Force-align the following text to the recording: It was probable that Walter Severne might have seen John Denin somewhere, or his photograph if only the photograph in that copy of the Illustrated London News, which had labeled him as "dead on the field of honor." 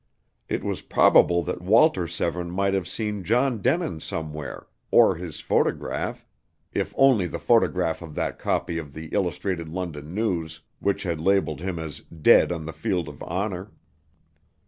It 0.49 0.63
was 0.63 0.81
probable 0.81 1.43
that 1.43 1.61
Walter 1.61 2.07
Severne 2.07 2.49
might 2.49 2.73
have 2.73 2.87
seen 2.87 3.23
John 3.23 3.59
Denin 3.61 3.99
somewhere, 3.99 4.65
or 4.89 5.15
his 5.17 5.41
photograph 5.41 6.25
if 6.73 6.91
only 6.97 7.27
the 7.27 7.37
photograph 7.37 8.01
in 8.01 8.13
that 8.13 8.39
copy 8.39 8.79
of 8.79 8.93
the 8.93 9.09
Illustrated 9.09 9.69
London 9.69 10.15
News, 10.15 10.61
which 10.79 11.03
had 11.03 11.21
labeled 11.21 11.61
him 11.61 11.77
as 11.77 11.99
"dead 12.01 12.51
on 12.51 12.65
the 12.65 12.73
field 12.73 13.07
of 13.07 13.21
honor." 13.21 13.69